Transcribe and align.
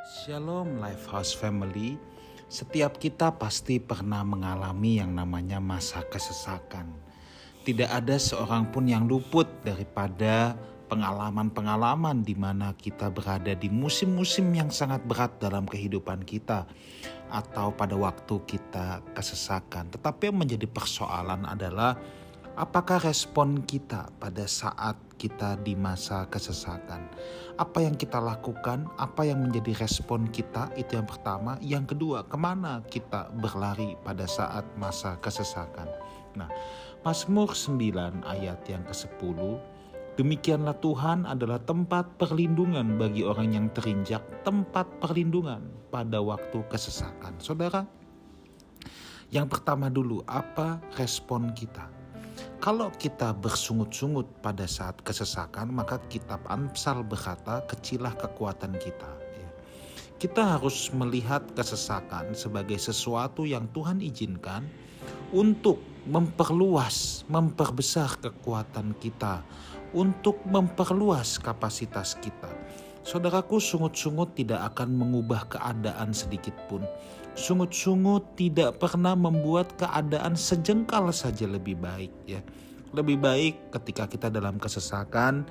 Shalom 0.00 0.80
Lifehouse 0.80 1.36
Family. 1.36 2.00
Setiap 2.48 2.96
kita 2.96 3.36
pasti 3.36 3.76
pernah 3.76 4.24
mengalami 4.24 4.96
yang 4.96 5.12
namanya 5.12 5.60
masa 5.60 6.00
kesesakan. 6.08 6.88
Tidak 7.68 7.84
ada 7.84 8.16
seorang 8.16 8.72
pun 8.72 8.88
yang 8.88 9.04
luput 9.04 9.44
daripada 9.60 10.56
pengalaman-pengalaman 10.88 12.24
di 12.24 12.32
mana 12.32 12.72
kita 12.72 13.12
berada 13.12 13.52
di 13.52 13.68
musim-musim 13.68 14.48
yang 14.56 14.72
sangat 14.72 15.04
berat 15.04 15.36
dalam 15.36 15.68
kehidupan 15.68 16.24
kita 16.24 16.64
atau 17.28 17.68
pada 17.76 17.92
waktu 17.92 18.40
kita 18.48 19.04
kesesakan. 19.12 19.92
Tetapi 19.92 20.32
yang 20.32 20.40
menjadi 20.40 20.64
persoalan 20.64 21.44
adalah 21.44 22.00
apakah 22.56 23.02
respon 23.02 23.62
kita 23.62 24.10
pada 24.18 24.46
saat 24.46 24.96
kita 25.20 25.60
di 25.60 25.76
masa 25.76 26.26
kesesakan? 26.26 27.10
Apa 27.60 27.84
yang 27.84 27.94
kita 27.94 28.16
lakukan? 28.18 28.88
Apa 28.96 29.28
yang 29.28 29.44
menjadi 29.44 29.84
respon 29.84 30.26
kita? 30.32 30.72
Itu 30.74 30.96
yang 30.96 31.06
pertama. 31.06 31.60
Yang 31.60 31.94
kedua, 31.94 32.24
ke 32.24 32.36
mana 32.40 32.80
kita 32.88 33.28
berlari 33.36 33.94
pada 34.00 34.24
saat 34.24 34.64
masa 34.80 35.20
kesesakan? 35.20 35.86
Nah, 36.34 36.48
Mazmur 37.04 37.52
9 37.52 38.24
ayat 38.24 38.60
yang 38.66 38.82
ke-10 38.88 39.38
Demikianlah 40.20 40.76
Tuhan 40.84 41.24
adalah 41.24 41.56
tempat 41.64 42.20
perlindungan 42.20 43.00
bagi 43.00 43.24
orang 43.24 43.56
yang 43.56 43.66
terinjak, 43.72 44.20
tempat 44.44 44.84
perlindungan 45.00 45.64
pada 45.88 46.20
waktu 46.20 46.60
kesesakan. 46.68 47.40
Saudara, 47.40 47.88
yang 49.32 49.48
pertama 49.48 49.88
dulu, 49.88 50.20
apa 50.28 50.82
respon 50.98 51.54
kita? 51.56 51.99
Kalau 52.60 52.92
kita 52.92 53.32
bersungut-sungut 53.32 54.44
pada 54.44 54.68
saat 54.68 55.00
kesesakan, 55.00 55.72
maka 55.72 55.96
kitab 56.12 56.44
Amsal 56.44 57.00
berkata, 57.00 57.64
kecilah 57.64 58.12
kekuatan 58.12 58.76
kita. 58.76 59.08
Ya. 59.40 59.48
Kita 60.20 60.60
harus 60.60 60.92
melihat 60.92 61.40
kesesakan 61.56 62.36
sebagai 62.36 62.76
sesuatu 62.76 63.48
yang 63.48 63.64
Tuhan 63.72 64.04
izinkan 64.04 64.68
untuk 65.32 65.80
memperluas, 66.04 67.24
memperbesar 67.32 68.20
kekuatan 68.20 68.92
kita, 69.00 69.40
untuk 69.96 70.44
memperluas 70.44 71.40
kapasitas 71.40 72.20
kita. 72.20 72.52
Saudaraku, 73.00 73.56
sungut-sungut 73.56 74.36
tidak 74.36 74.74
akan 74.74 74.92
mengubah 74.92 75.48
keadaan 75.48 76.12
sedikit 76.12 76.52
pun. 76.68 76.84
Sungut-sungut 77.32 78.36
tidak 78.36 78.76
pernah 78.76 79.16
membuat 79.16 79.72
keadaan 79.80 80.36
sejengkal 80.36 81.08
saja 81.08 81.48
lebih 81.48 81.80
baik 81.80 82.12
ya. 82.28 82.44
Lebih 82.92 83.22
baik 83.22 83.54
ketika 83.70 84.04
kita 84.10 84.28
dalam 84.28 84.60
kesesakan, 84.60 85.46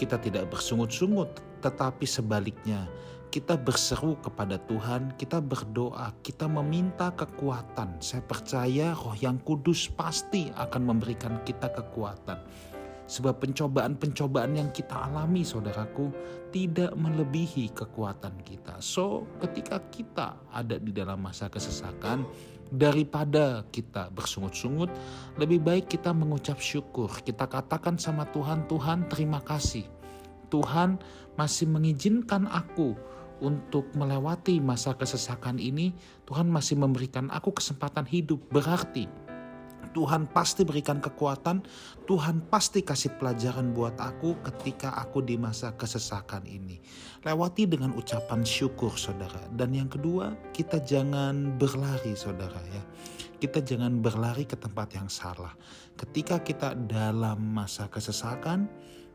kita 0.00 0.16
tidak 0.16 0.48
bersungut-sungut, 0.48 1.28
tetapi 1.60 2.06
sebaliknya 2.06 2.88
kita 3.34 3.58
berseru 3.58 4.14
kepada 4.22 4.62
Tuhan, 4.62 5.18
kita 5.18 5.42
berdoa, 5.42 6.14
kita 6.22 6.46
meminta 6.46 7.10
kekuatan. 7.10 7.98
Saya 7.98 8.22
percaya 8.22 8.94
Roh 8.94 9.18
yang 9.18 9.42
Kudus 9.42 9.90
pasti 9.90 10.54
akan 10.54 10.94
memberikan 10.94 11.42
kita 11.42 11.66
kekuatan. 11.74 12.38
Sebab 13.04 13.44
pencobaan-pencobaan 13.44 14.56
yang 14.56 14.72
kita 14.72 14.96
alami 14.96 15.44
saudaraku 15.44 16.08
tidak 16.48 16.96
melebihi 16.96 17.76
kekuatan 17.76 18.40
kita. 18.40 18.80
So 18.80 19.28
ketika 19.44 19.82
kita 19.92 20.40
ada 20.48 20.80
di 20.80 20.88
dalam 20.88 21.20
masa 21.20 21.52
kesesakan, 21.52 22.24
daripada 22.72 23.62
kita 23.68 24.08
bersungut-sungut, 24.10 24.88
lebih 25.36 25.60
baik 25.60 25.92
kita 25.92 26.10
mengucap 26.16 26.58
syukur. 26.58 27.12
Kita 27.22 27.44
katakan 27.44 28.00
sama 28.00 28.24
Tuhan, 28.32 28.64
Tuhan 28.66 29.06
terima 29.12 29.44
kasih. 29.44 29.84
Tuhan 30.48 30.96
masih 31.34 31.66
mengizinkan 31.66 32.46
aku 32.46 32.94
untuk 33.42 33.90
melewati 33.98 34.62
masa 34.62 34.94
kesesakan 34.94 35.58
ini, 35.58 35.92
Tuhan 36.24 36.46
masih 36.46 36.78
memberikan 36.78 37.28
aku 37.34 37.58
kesempatan 37.58 38.06
hidup. 38.06 38.38
Berarti 38.54 39.10
Tuhan 39.92 40.30
pasti 40.30 40.64
berikan 40.64 41.02
kekuatan, 41.02 41.60
Tuhan 42.08 42.48
pasti 42.48 42.80
kasih 42.80 43.18
pelajaran 43.20 43.76
buat 43.76 43.98
aku 44.00 44.40
ketika 44.46 44.94
aku 44.96 45.20
di 45.20 45.36
masa 45.36 45.74
kesesakan 45.76 46.48
ini. 46.48 46.80
Lewati 47.26 47.68
dengan 47.68 47.92
ucapan 47.92 48.46
syukur 48.46 48.94
saudara. 48.96 49.44
Dan 49.52 49.76
yang 49.76 49.90
kedua, 49.90 50.32
kita 50.54 50.80
jangan 50.80 51.60
berlari 51.60 52.16
saudara 52.16 52.60
ya. 52.72 52.82
Kita 53.36 53.60
jangan 53.60 54.00
berlari 54.00 54.48
ke 54.48 54.56
tempat 54.56 54.96
yang 54.96 55.10
salah. 55.12 55.52
Ketika 55.98 56.40
kita 56.40 56.72
dalam 56.72 57.42
masa 57.52 57.90
kesesakan, 57.92 58.70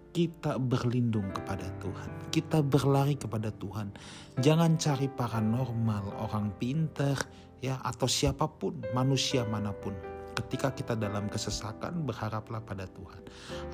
kita 0.10 0.58
berlindung 0.58 1.30
kepada 1.34 1.70
Tuhan. 1.82 2.10
Kita 2.34 2.66
berlari 2.66 3.14
kepada 3.18 3.54
Tuhan. 3.54 3.94
Jangan 4.42 4.78
cari 4.82 5.08
paranormal, 5.10 6.18
orang 6.18 6.54
pintar, 6.58 7.18
ya 7.62 7.78
atau 7.84 8.10
siapa 8.10 8.50
pun, 8.50 8.82
manusia 8.96 9.46
mana 9.46 9.70
pun. 9.76 9.94
Ketika 10.40 10.72
kita 10.72 10.96
dalam 10.96 11.28
kesesakan, 11.28 12.08
berharaplah 12.08 12.64
pada 12.64 12.88
Tuhan. 12.88 13.22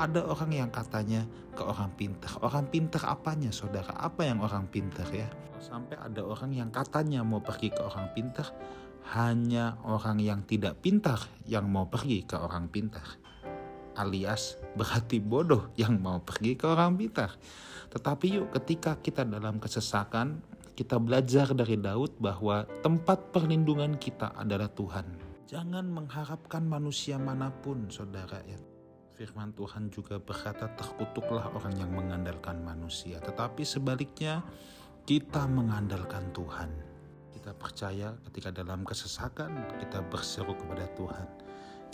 Ada 0.01 0.25
orang 0.25 0.51
yang 0.51 0.69
katanya 0.73 1.21
ke 1.53 1.61
orang 1.61 1.93
pintar. 1.93 2.33
Orang 2.41 2.65
pintar 2.73 3.05
apanya, 3.05 3.53
saudara? 3.53 3.93
Apa 4.01 4.25
yang 4.25 4.41
orang 4.41 4.65
pintar 4.65 5.05
ya? 5.13 5.29
Sampai 5.61 6.01
ada 6.01 6.25
orang 6.25 6.51
yang 6.57 6.73
katanya 6.73 7.21
mau 7.21 7.39
pergi 7.45 7.69
ke 7.69 7.81
orang 7.85 8.09
pintar, 8.17 8.49
hanya 9.13 9.77
orang 9.85 10.17
yang 10.17 10.41
tidak 10.49 10.81
pintar 10.81 11.21
yang 11.45 11.69
mau 11.69 11.85
pergi 11.85 12.25
ke 12.25 12.33
orang 12.33 12.65
pintar 12.73 13.05
alias 13.95 14.59
berhati 14.75 15.23
bodoh 15.23 15.71
yang 15.79 15.97
mau 16.03 16.19
pergi 16.19 16.59
ke 16.59 16.67
orang 16.67 16.99
pintar. 16.99 17.31
Tetapi 17.95 18.25
yuk 18.27 18.47
ketika 18.51 18.99
kita 18.99 19.23
dalam 19.23 19.57
kesesakan, 19.57 20.43
kita 20.75 20.99
belajar 20.99 21.55
dari 21.55 21.79
Daud 21.79 22.19
bahwa 22.19 22.67
tempat 22.83 23.31
perlindungan 23.31 23.95
kita 23.95 24.35
adalah 24.35 24.67
Tuhan. 24.67 25.24
Jangan 25.45 25.85
mengharapkan 25.85 26.65
manusia 26.65 27.21
mana 27.21 27.53
pun, 27.53 27.85
saudara 27.89 28.41
ya. 28.45 28.57
Firman 29.15 29.55
Tuhan 29.55 29.87
juga 29.93 30.19
berkata 30.19 30.67
terkutuklah 30.75 31.47
orang 31.55 31.75
yang 31.79 31.91
mengandalkan 31.93 32.59
manusia. 32.65 33.21
Tetapi 33.23 33.63
sebaliknya 33.63 34.43
kita 35.07 35.47
mengandalkan 35.47 36.33
Tuhan. 36.35 36.73
Kita 37.31 37.55
percaya 37.55 38.11
ketika 38.27 38.51
dalam 38.51 38.83
kesesakan 38.83 39.79
kita 39.79 40.03
berseru 40.09 40.57
kepada 40.57 40.89
Tuhan 40.97 41.27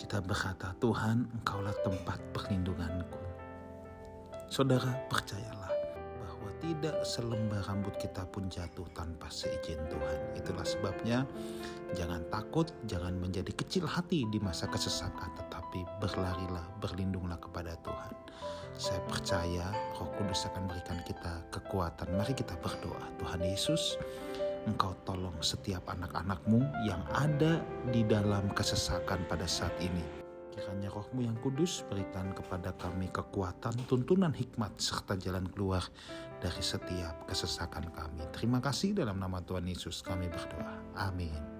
kita 0.02 0.18
berkata, 0.18 0.74
Tuhan 0.82 1.30
engkaulah 1.30 1.78
tempat 1.86 2.18
perlindunganku. 2.34 3.22
Saudara, 4.50 4.98
percayalah 5.06 5.70
tidak 6.62 7.02
selembar 7.02 7.66
rambut 7.66 7.98
kita 7.98 8.24
pun 8.30 8.46
jatuh 8.48 8.86
tanpa 8.94 9.28
seizin 9.34 9.82
Tuhan. 9.90 10.20
Itulah 10.38 10.64
sebabnya 10.64 11.26
jangan 11.98 12.22
takut, 12.30 12.70
jangan 12.86 13.18
menjadi 13.18 13.50
kecil 13.52 13.90
hati 13.90 14.30
di 14.30 14.38
masa 14.38 14.70
kesesakan, 14.70 15.34
tetapi 15.36 15.84
berlarilah, 16.00 16.64
berlindunglah 16.80 17.42
kepada 17.42 17.74
Tuhan. 17.82 18.14
Saya 18.78 19.02
percaya 19.10 19.66
Roh 20.00 20.10
Kudus 20.16 20.48
akan 20.48 20.70
berikan 20.70 21.02
kita 21.04 21.44
kekuatan. 21.52 22.14
Mari 22.16 22.38
kita 22.38 22.56
berdoa. 22.62 23.04
Tuhan 23.20 23.42
Yesus, 23.44 24.00
Engkau 24.70 24.94
tolong 25.04 25.36
setiap 25.42 25.90
anak-anakmu 25.90 26.62
yang 26.86 27.02
ada 27.18 27.66
di 27.90 28.06
dalam 28.06 28.46
kesesakan 28.54 29.26
pada 29.26 29.50
saat 29.50 29.74
ini. 29.82 30.21
Kiranya 30.52 30.92
rohmu 30.92 31.24
yang 31.24 31.40
kudus 31.40 31.88
berikan 31.88 32.36
kepada 32.36 32.76
kami 32.76 33.08
kekuatan, 33.08 33.76
tuntunan 33.88 34.36
hikmat, 34.36 34.76
serta 34.78 35.16
jalan 35.16 35.48
keluar 35.52 35.84
dari 36.44 36.64
setiap 36.64 37.28
kesesakan 37.28 37.90
kami. 37.96 38.28
Terima 38.36 38.60
kasih 38.60 38.96
dalam 38.96 39.20
nama 39.20 39.40
Tuhan 39.42 39.68
Yesus 39.68 40.04
kami 40.04 40.28
berdoa. 40.28 40.76
Amin. 41.00 41.51